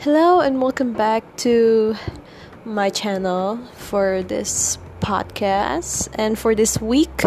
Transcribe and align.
Hello 0.00 0.40
and 0.40 0.62
welcome 0.62 0.94
back 0.94 1.36
to 1.36 1.94
my 2.64 2.88
channel 2.88 3.58
for 3.74 4.22
this 4.22 4.78
podcast. 5.00 6.08
And 6.14 6.38
for 6.38 6.54
this 6.54 6.80
week, 6.80 7.22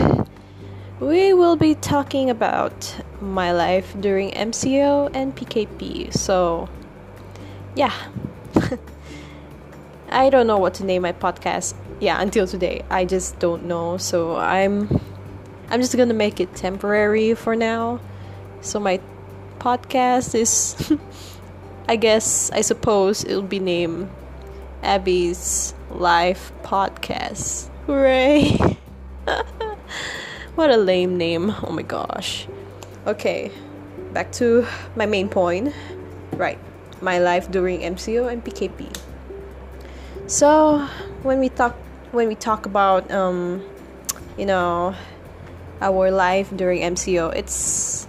we 0.99 1.33
will 1.33 1.55
be 1.55 1.75
talking 1.75 2.31
about 2.31 2.99
my 3.21 3.51
life 3.51 3.95
during 4.01 4.31
MCO 4.31 5.11
and 5.13 5.35
PKP. 5.35 6.11
So, 6.17 6.67
yeah. 7.75 7.93
I 10.09 10.31
don't 10.31 10.47
know 10.47 10.57
what 10.57 10.73
to 10.75 10.83
name 10.83 11.03
my 11.03 11.13
podcast. 11.13 11.75
Yeah, 11.99 12.19
until 12.19 12.47
today. 12.47 12.81
I 12.89 13.05
just 13.05 13.37
don't 13.37 13.65
know. 13.65 13.97
So, 13.97 14.35
I'm 14.35 14.99
I'm 15.69 15.79
just 15.79 15.91
to 15.95 16.05
make 16.07 16.39
it 16.39 16.55
temporary 16.55 17.35
for 17.35 17.55
now. 17.55 17.99
So 18.61 18.79
my 18.79 18.99
podcast 19.59 20.33
is 20.33 20.91
I 21.87 21.97
guess, 21.97 22.49
I 22.51 22.61
suppose 22.61 23.25
it'll 23.25 23.41
be 23.41 23.59
named 23.59 24.09
Abby's 24.81 25.73
Life 25.91 26.53
Podcast. 26.63 27.69
Hooray! 27.87 28.55
what 30.55 30.71
a 30.71 30.77
lame 30.77 31.17
name. 31.17 31.53
Oh 31.61 31.71
my 31.71 31.81
gosh. 31.81 32.47
Okay, 33.05 33.51
back 34.13 34.31
to 34.39 34.65
my 34.95 35.05
main 35.05 35.27
point. 35.27 35.75
Right, 36.31 36.57
my 37.01 37.19
life 37.19 37.51
during 37.51 37.81
MCO 37.81 38.31
and 38.31 38.43
PKP. 38.43 38.87
So, 40.25 40.87
when 41.21 41.39
we 41.39 41.49
talk 41.49 41.75
when 42.15 42.29
we 42.29 42.35
talk 42.35 42.65
about 42.65 43.11
um 43.11 43.61
you 44.37 44.45
know 44.45 44.95
our 45.81 46.11
life 46.11 46.47
during 46.55 46.79
MCO, 46.95 47.35
it's 47.35 48.07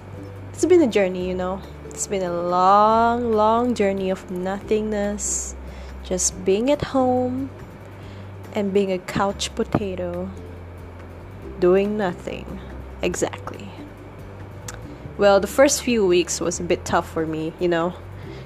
it's 0.53 0.65
been 0.65 0.81
a 0.81 0.87
journey, 0.87 1.27
you 1.27 1.35
know 1.35 1.61
it's 1.95 2.09
been 2.09 2.25
a 2.25 2.43
long, 2.43 3.31
long 3.31 3.73
journey 3.73 4.11
of 4.11 4.29
nothingness, 4.29 5.55
just 6.03 6.45
being 6.45 6.69
at 6.69 6.83
home 6.87 7.49
and 8.53 8.73
being 8.75 8.91
a 8.91 8.99
couch 8.99 9.55
potato, 9.55 10.29
doing 11.61 11.97
nothing. 11.97 12.59
Exactly. 13.01 13.71
Well, 15.19 15.39
the 15.39 15.47
first 15.47 15.85
few 15.85 16.05
weeks 16.05 16.41
was 16.41 16.59
a 16.59 16.65
bit 16.65 16.85
tough 16.85 17.09
for 17.09 17.27
me, 17.27 17.53
you 17.61 17.69
know, 17.69 17.95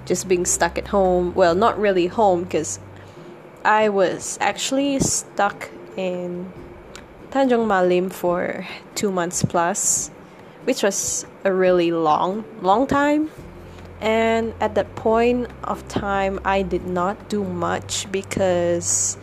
just 0.05 0.29
being 0.29 0.45
stuck 0.45 0.77
at 0.77 0.89
home. 0.89 1.33
Well, 1.33 1.55
not 1.55 1.81
really 1.81 2.09
home 2.09 2.45
because 2.45 2.79
I 3.65 3.89
was 3.89 4.37
actually 4.43 5.01
stuck 5.01 5.71
in 5.97 6.53
Tanjung 7.31 7.67
Malim 7.67 8.11
for 8.11 8.69
two 8.95 9.11
months 9.11 9.43
plus 9.43 10.11
which 10.64 10.83
was 10.83 11.27
a 11.45 11.53
really 11.53 11.91
long, 11.92 12.45
long 12.62 12.87
time. 12.87 13.31
And 14.01 14.55
at 14.61 14.75
that 14.77 14.95
point 14.95 15.48
of 15.65 15.87
time, 15.89 16.39
I 16.45 16.62
did 16.62 16.87
not 16.87 17.28
do 17.28 17.42
much 17.42 18.11
because, 18.12 19.19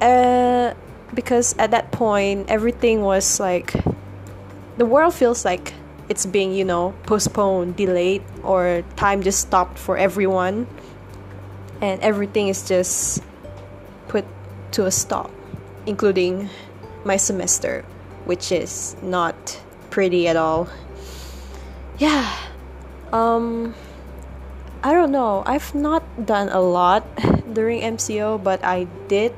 uh, 0.00 0.74
because 1.14 1.54
at 1.58 1.70
that 1.70 1.92
point, 1.92 2.50
everything 2.50 3.02
was 3.02 3.38
like, 3.38 3.72
the 4.78 4.86
world 4.86 5.14
feels 5.14 5.44
like 5.44 5.74
it's 6.08 6.26
being, 6.26 6.52
you 6.52 6.64
know, 6.64 6.94
postponed, 7.04 7.76
delayed, 7.76 8.22
or 8.42 8.82
time 8.96 9.22
just 9.22 9.40
stopped 9.40 9.78
for 9.78 9.96
everyone. 9.96 10.66
And 11.80 12.00
everything 12.00 12.48
is 12.48 12.66
just 12.66 13.22
put 14.08 14.24
to 14.72 14.86
a 14.86 14.90
stop, 14.90 15.30
including 15.86 16.48
my 17.04 17.16
semester, 17.16 17.84
which 18.24 18.50
is 18.50 18.96
not 19.02 19.60
pretty 19.92 20.26
at 20.26 20.34
all. 20.34 20.66
Yeah. 21.98 22.26
Um 23.12 23.76
I 24.82 24.90
don't 24.90 25.12
know. 25.12 25.44
I've 25.46 25.76
not 25.76 26.02
done 26.26 26.48
a 26.48 26.58
lot 26.58 27.04
during 27.52 27.82
MCO, 27.82 28.42
but 28.42 28.64
I 28.64 28.88
did 29.06 29.30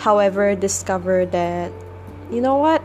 however 0.00 0.56
discover 0.56 1.26
that 1.26 1.70
you 2.32 2.40
know 2.40 2.56
what? 2.56 2.82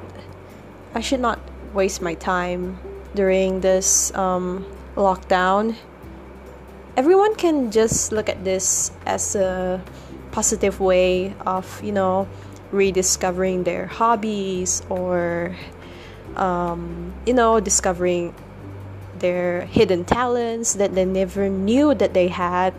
I 0.94 1.02
should 1.02 1.20
not 1.20 1.40
waste 1.74 2.02
my 2.02 2.14
time 2.14 2.78
during 3.16 3.62
this 3.62 4.14
um, 4.14 4.66
lockdown. 4.96 5.76
Everyone 6.98 7.36
can 7.36 7.72
just 7.72 8.12
look 8.12 8.28
at 8.28 8.44
this 8.44 8.92
as 9.06 9.36
a 9.36 9.82
positive 10.32 10.80
way 10.80 11.34
of, 11.46 11.66
you 11.84 11.92
know, 11.92 12.28
rediscovering 12.72 13.64
their 13.64 13.88
hobbies 13.88 14.84
or 14.90 15.56
um, 16.40 17.14
you 17.26 17.34
know, 17.34 17.60
discovering 17.60 18.34
their 19.20 19.66
hidden 19.66 20.06
talents 20.06 20.74
that 20.76 20.96
they 20.96 21.06
never 21.06 21.50
knew 21.50 21.94
that 21.94 22.14
they 22.14 22.30
had. 22.30 22.74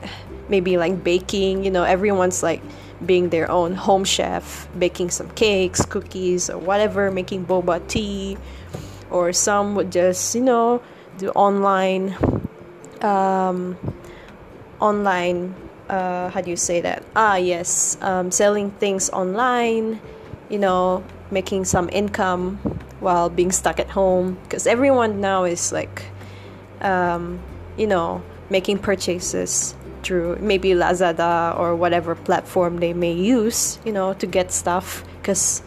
Maybe 0.48 0.76
like 0.76 1.04
baking, 1.04 1.62
you 1.62 1.70
know, 1.70 1.84
everyone's 1.84 2.43
like 2.43 2.62
being 3.04 3.28
their 3.28 3.49
own 3.50 3.75
home 3.75 4.04
chef, 4.04 4.66
baking 4.76 5.10
some 5.10 5.31
cakes, 5.31 5.84
cookies, 5.84 6.50
or 6.50 6.59
whatever, 6.59 7.10
making 7.12 7.47
boba 7.47 7.87
tea. 7.87 8.37
Or 9.10 9.32
some 9.32 9.75
would 9.75 9.93
just, 9.93 10.34
you 10.34 10.41
know, 10.41 10.82
do 11.19 11.28
online, 11.31 12.16
um, 13.03 13.76
online, 14.81 15.54
uh, 15.88 16.31
how 16.31 16.41
do 16.41 16.50
you 16.50 16.56
say 16.56 16.81
that? 16.81 17.04
Ah, 17.15 17.37
yes, 17.37 17.99
um, 18.00 18.31
selling 18.31 18.70
things 18.70 19.10
online, 19.10 20.00
you 20.49 20.59
know, 20.59 21.04
making 21.31 21.65
some 21.65 21.88
income 21.93 22.79
while 23.00 23.28
being 23.28 23.50
stuck 23.50 23.81
at 23.81 23.91
home 23.91 24.38
because 24.44 24.66
everyone 24.66 25.21
now 25.21 25.44
is 25.44 25.72
like 25.72 26.05
um, 26.81 27.41
you 27.77 27.87
know 27.87 28.22
making 28.50 28.78
purchases 28.78 29.75
through 30.03 30.37
maybe 30.37 30.71
lazada 30.71 31.59
or 31.59 31.77
whatever 31.77 32.15
platform 32.15 32.78
they 32.78 32.93
may 32.93 33.12
use 33.12 33.78
you 33.84 33.93
know 33.93 34.15
to 34.15 34.27
get 34.27 34.50
stuff 34.50 35.05
because 35.19 35.62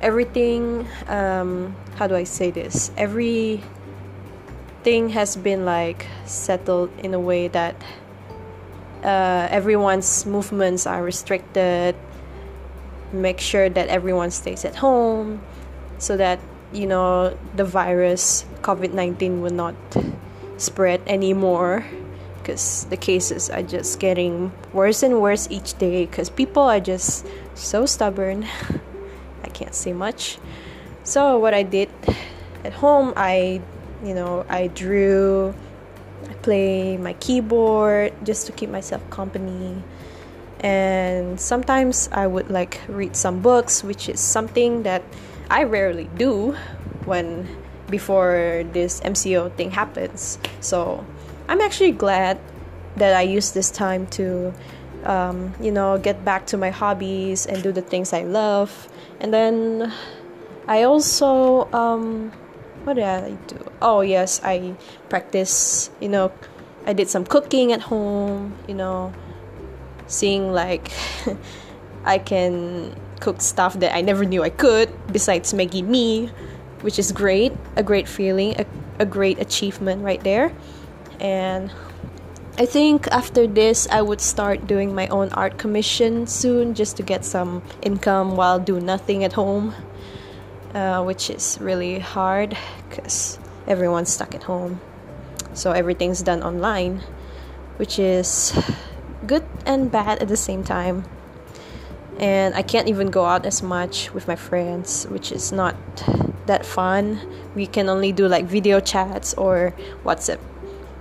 everything 0.00 0.86
um, 1.08 1.74
how 1.96 2.06
do 2.06 2.14
i 2.14 2.24
say 2.24 2.50
this? 2.50 2.90
Every 2.96 3.62
thing 4.82 5.10
has 5.10 5.36
been 5.36 5.66
like 5.66 6.06
settled 6.24 6.90
in 7.00 7.12
a 7.12 7.20
way 7.20 7.48
that 7.48 7.76
uh, 9.04 9.48
everyone's 9.50 10.24
movements 10.24 10.86
are 10.86 11.02
restricted 11.02 11.94
make 13.12 13.40
sure 13.40 13.68
that 13.68 13.88
everyone 13.88 14.30
stays 14.30 14.64
at 14.64 14.76
home 14.76 15.42
so 15.98 16.16
that 16.16 16.38
you 16.72 16.86
know 16.86 17.36
the 17.56 17.64
virus 17.64 18.44
covid-19 18.62 19.40
will 19.40 19.52
not 19.54 19.74
spread 20.60 21.00
anymore. 21.06 21.84
Because 22.38 22.86
the 22.88 22.96
cases 22.96 23.50
are 23.50 23.62
just 23.62 24.00
getting 24.00 24.52
worse 24.72 25.02
and 25.02 25.20
worse 25.20 25.46
each 25.50 25.76
day 25.76 26.06
because 26.06 26.30
people 26.30 26.62
are 26.62 26.80
just 26.80 27.26
so 27.54 27.84
stubborn. 27.84 28.46
I 29.44 29.48
can't 29.48 29.74
say 29.74 29.92
much. 29.92 30.38
So 31.04 31.38
what 31.38 31.54
i 31.54 31.62
did 31.62 31.88
at 32.64 32.72
home 32.72 33.12
i 33.16 33.60
you 34.04 34.14
know 34.14 34.44
i 34.48 34.68
drew 34.68 35.54
i 36.28 36.32
play 36.44 36.96
my 36.96 37.14
keyboard 37.14 38.12
just 38.22 38.46
to 38.46 38.52
keep 38.52 38.70
myself 38.70 39.02
company. 39.10 39.82
And 40.60 41.40
sometimes 41.40 42.08
i 42.12 42.26
would 42.26 42.50
like 42.50 42.80
read 42.88 43.16
some 43.16 43.40
books 43.40 43.82
which 43.82 44.08
is 44.08 44.20
something 44.20 44.82
that 44.84 45.02
I 45.50 45.64
rarely 45.64 46.08
do 46.16 46.52
when 47.04 47.48
before 47.90 48.64
this 48.72 49.00
MCO 49.00 49.52
thing 49.56 49.72
happens. 49.72 50.38
So 50.60 51.04
I'm 51.48 51.60
actually 51.60 51.90
glad 51.92 52.38
that 52.96 53.16
I 53.16 53.22
use 53.22 53.50
this 53.50 53.70
time 53.70 54.06
to, 54.08 54.54
um, 55.04 55.52
you 55.60 55.72
know, 55.72 55.98
get 55.98 56.24
back 56.24 56.46
to 56.46 56.56
my 56.56 56.70
hobbies 56.70 57.46
and 57.46 57.62
do 57.62 57.72
the 57.72 57.82
things 57.82 58.12
I 58.12 58.22
love. 58.22 58.88
And 59.18 59.34
then 59.34 59.92
I 60.68 60.84
also, 60.84 61.70
um, 61.72 62.30
what 62.84 62.94
did 62.94 63.04
I 63.04 63.32
do? 63.48 63.58
Oh, 63.82 64.00
yes, 64.02 64.40
I 64.44 64.76
practice, 65.08 65.90
you 66.00 66.08
know, 66.08 66.32
I 66.86 66.92
did 66.92 67.10
some 67.10 67.24
cooking 67.24 67.72
at 67.72 67.80
home, 67.80 68.56
you 68.68 68.74
know, 68.74 69.12
seeing 70.06 70.52
like 70.52 70.90
I 72.04 72.18
can 72.18 72.94
cook 73.20 73.40
stuff 73.40 73.78
that 73.80 73.94
I 73.94 74.00
never 74.00 74.24
knew 74.24 74.42
I 74.42 74.50
could, 74.50 74.90
besides 75.12 75.52
Maggi 75.52 75.84
Mee, 75.84 76.30
which 76.80 76.98
is 76.98 77.12
great, 77.12 77.52
a 77.76 77.82
great 77.82 78.08
feeling, 78.08 78.58
a, 78.58 78.66
a 78.98 79.06
great 79.06 79.38
achievement 79.38 80.02
right 80.02 80.22
there. 80.24 80.52
And 81.20 81.70
I 82.58 82.66
think 82.66 83.06
after 83.08 83.46
this, 83.46 83.86
I 83.90 84.02
would 84.02 84.20
start 84.20 84.66
doing 84.66 84.94
my 84.94 85.06
own 85.08 85.28
art 85.32 85.58
commission 85.58 86.26
soon 86.26 86.74
just 86.74 86.96
to 86.96 87.02
get 87.02 87.24
some 87.24 87.62
income 87.82 88.36
while 88.36 88.58
do 88.58 88.80
nothing 88.80 89.22
at 89.24 89.34
home, 89.34 89.74
uh, 90.74 91.04
which 91.04 91.30
is 91.30 91.58
really 91.60 91.98
hard 91.98 92.56
because 92.88 93.38
everyone's 93.66 94.10
stuck 94.10 94.34
at 94.34 94.44
home. 94.44 94.80
So 95.52 95.72
everything's 95.72 96.22
done 96.22 96.42
online, 96.42 97.02
which 97.76 97.98
is 97.98 98.56
good 99.26 99.44
and 99.66 99.90
bad 99.92 100.22
at 100.22 100.28
the 100.28 100.36
same 100.36 100.64
time 100.64 101.04
and 102.20 102.54
I 102.54 102.62
can't 102.62 102.86
even 102.86 103.10
go 103.10 103.24
out 103.24 103.44
as 103.44 103.62
much 103.62 104.14
with 104.14 104.28
my 104.28 104.36
friends, 104.36 105.06
which 105.08 105.32
is 105.32 105.50
not 105.50 105.74
that 106.46 106.64
fun. 106.64 107.18
We 107.56 107.66
can 107.66 107.88
only 107.88 108.12
do 108.12 108.28
like 108.28 108.44
video 108.44 108.78
chats 108.78 109.34
or 109.34 109.74
WhatsApp 110.04 110.38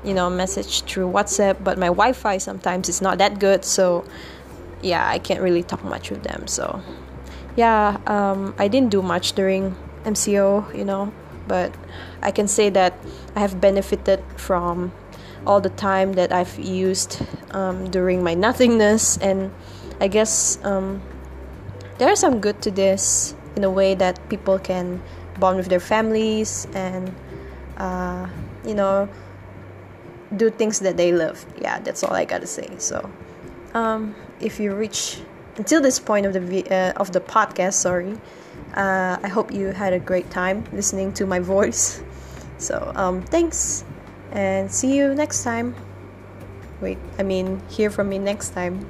you 0.03 0.13
know, 0.13 0.29
message 0.29 0.83
through 0.83 1.11
WhatsApp, 1.11 1.63
but 1.63 1.77
my 1.77 1.87
Wi 1.87 2.13
Fi 2.13 2.37
sometimes 2.37 2.89
is 2.89 3.01
not 3.01 3.17
that 3.17 3.39
good, 3.39 3.65
so 3.65 4.05
yeah, 4.81 5.07
I 5.07 5.19
can't 5.19 5.41
really 5.41 5.63
talk 5.63 5.83
much 5.83 6.09
with 6.09 6.23
them. 6.23 6.47
So 6.47 6.81
yeah, 7.55 7.97
um, 8.07 8.55
I 8.57 8.67
didn't 8.67 8.91
do 8.91 9.01
much 9.01 9.33
during 9.33 9.75
MCO, 10.05 10.75
you 10.75 10.85
know, 10.85 11.11
but 11.47 11.75
I 12.21 12.31
can 12.31 12.47
say 12.47 12.69
that 12.69 12.93
I 13.35 13.41
have 13.41 13.59
benefited 13.59 14.23
from 14.37 14.93
all 15.45 15.59
the 15.59 15.69
time 15.69 16.13
that 16.13 16.31
I've 16.31 16.57
used 16.59 17.21
um, 17.51 17.89
during 17.91 18.23
my 18.23 18.35
nothingness, 18.35 19.17
and 19.17 19.51
I 19.99 20.07
guess 20.07 20.57
um, 20.63 21.01
there's 21.97 22.19
some 22.19 22.39
good 22.39 22.61
to 22.61 22.71
this 22.71 23.35
in 23.55 23.63
a 23.63 23.69
way 23.69 23.95
that 23.95 24.17
people 24.29 24.57
can 24.57 25.01
bond 25.39 25.57
with 25.57 25.67
their 25.67 25.79
families 25.79 26.67
and 26.73 27.13
uh, 27.77 28.27
you 28.65 28.73
know 28.73 29.09
do 30.35 30.49
things 30.49 30.79
that 30.79 30.95
they 30.97 31.11
love. 31.11 31.45
Yeah 31.61 31.79
that's 31.79 32.03
all 32.03 32.13
i 32.13 32.25
gotta 32.25 32.47
say. 32.47 32.69
So 32.77 33.09
um, 33.73 34.15
if 34.39 34.59
you 34.59 34.73
reach 34.73 35.19
until 35.57 35.81
this 35.81 35.99
point 35.99 36.25
of 36.25 36.33
the 36.33 36.63
uh, 36.71 36.93
of 36.95 37.11
the 37.11 37.19
podcast 37.19 37.73
sorry 37.73 38.17
uh, 38.75 39.17
i 39.21 39.27
hope 39.27 39.51
you 39.51 39.67
had 39.67 39.91
a 39.91 39.99
great 39.99 40.29
time 40.29 40.63
listening 40.71 41.11
to 41.13 41.25
my 41.25 41.39
voice. 41.55 42.01
So 42.57 42.91
um, 42.95 43.21
thanks 43.23 43.83
and 44.31 44.71
see 44.71 44.95
you 44.95 45.13
next 45.15 45.43
time. 45.43 45.75
Wait 46.79 46.97
i 47.17 47.23
mean 47.23 47.61
hear 47.67 47.89
from 47.89 48.07
me 48.07 48.17
next 48.17 48.51
time 48.51 48.85